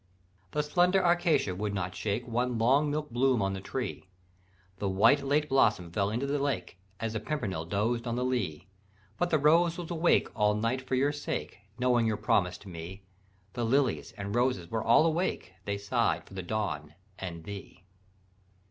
[0.49, 4.07] "The slender acacia would not shake One long milk bloom on the tree;
[4.79, 8.67] The white lake blossom fell into the lake As the pimpernel dozed on the lea;
[9.19, 13.03] But the rose was awake all night for your sake, Knowing your promise to me;
[13.53, 17.83] The lilies and roses were all awake, They sighed for the dawn and thee.